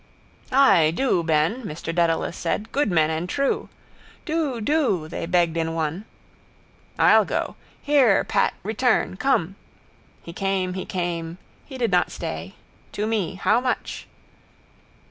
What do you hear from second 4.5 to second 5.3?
do, they